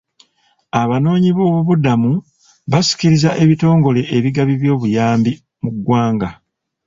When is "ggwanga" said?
5.75-6.29